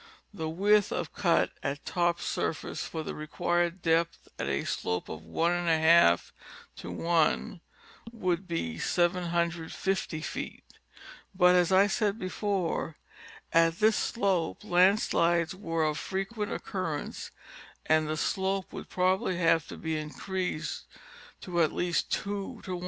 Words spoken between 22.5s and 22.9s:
to 1.